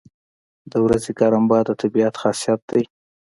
[0.71, 2.83] •د ورځې ګرم باد د طبیعت خاصیت دی.